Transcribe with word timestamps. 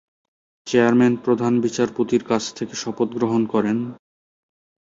Chairman 0.67 1.13
প্রধান 1.25 1.53
বিচারপতির 1.61 2.23
কাছ 2.23 2.43
থেকে 2.53 2.73
শপথ 2.75 3.09
গ্রহণ 3.17 3.41
করেন। 3.45 3.77